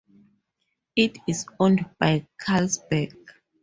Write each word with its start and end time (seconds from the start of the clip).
It 0.95 1.19
is 1.27 1.45
owned 1.59 1.87
by 1.99 2.25
Carlsberg. 2.41 3.15